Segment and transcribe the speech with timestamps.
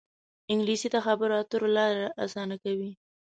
[0.51, 2.91] انګلیسي د خبرو اترو لاره اسانه کوي